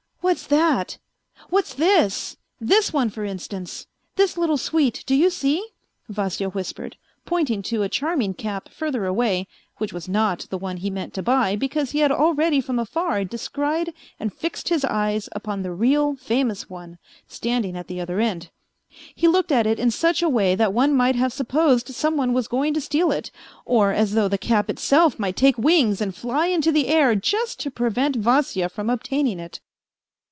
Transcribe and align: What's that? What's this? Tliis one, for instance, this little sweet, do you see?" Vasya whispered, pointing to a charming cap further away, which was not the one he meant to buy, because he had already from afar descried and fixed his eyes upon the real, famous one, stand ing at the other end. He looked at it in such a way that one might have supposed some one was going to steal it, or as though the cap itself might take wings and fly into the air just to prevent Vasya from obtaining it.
What's 0.23 0.45
that? 0.47 0.97
What's 1.49 1.73
this? 1.73 2.37
Tliis 2.63 2.93
one, 2.93 3.09
for 3.09 3.25
instance, 3.25 3.87
this 4.15 4.37
little 4.37 4.55
sweet, 4.55 5.03
do 5.05 5.13
you 5.13 5.29
see?" 5.29 5.65
Vasya 6.17 6.51
whispered, 6.53 6.95
pointing 7.25 7.61
to 7.63 7.81
a 7.81 7.89
charming 7.89 8.35
cap 8.35 8.69
further 8.69 9.05
away, 9.05 9.47
which 9.77 9.91
was 9.91 10.07
not 10.07 10.45
the 10.49 10.59
one 10.59 10.77
he 10.77 10.89
meant 10.89 11.13
to 11.15 11.23
buy, 11.23 11.57
because 11.57 11.91
he 11.91 11.99
had 11.99 12.13
already 12.13 12.61
from 12.61 12.79
afar 12.79 13.25
descried 13.25 13.93
and 14.21 14.33
fixed 14.33 14.69
his 14.69 14.85
eyes 14.85 15.27
upon 15.33 15.63
the 15.63 15.73
real, 15.73 16.15
famous 16.15 16.69
one, 16.69 16.97
stand 17.27 17.65
ing 17.65 17.75
at 17.75 17.87
the 17.87 17.99
other 17.99 18.21
end. 18.21 18.51
He 19.15 19.27
looked 19.27 19.51
at 19.51 19.67
it 19.67 19.79
in 19.79 19.91
such 19.91 20.21
a 20.21 20.29
way 20.29 20.55
that 20.55 20.71
one 20.71 20.95
might 20.95 21.15
have 21.15 21.33
supposed 21.33 21.89
some 21.89 22.15
one 22.15 22.31
was 22.31 22.47
going 22.47 22.73
to 22.75 22.79
steal 22.79 23.11
it, 23.11 23.31
or 23.65 23.91
as 23.91 24.13
though 24.13 24.29
the 24.29 24.37
cap 24.37 24.69
itself 24.69 25.19
might 25.19 25.35
take 25.35 25.57
wings 25.57 25.99
and 25.99 26.15
fly 26.15 26.45
into 26.47 26.71
the 26.71 26.87
air 26.87 27.15
just 27.15 27.59
to 27.61 27.71
prevent 27.71 28.15
Vasya 28.15 28.69
from 28.69 28.89
obtaining 28.89 29.39
it. 29.39 29.59